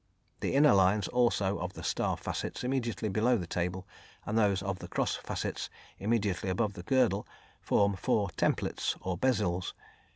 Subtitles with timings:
[0.39, 3.87] The inner lines also of the star facets immediately below the table
[4.25, 7.27] and those of the cross facets immediately above the girdle
[7.61, 9.73] form four "templets," or "bezils."